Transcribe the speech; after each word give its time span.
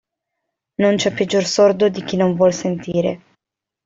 Non 0.79 0.95
c'è 0.95 1.13
peggior 1.13 1.43
sordo 1.45 1.87
di 1.87 2.03
chi 2.03 2.17
non 2.17 2.33
vuol 2.33 2.53
sentire. 2.55 3.21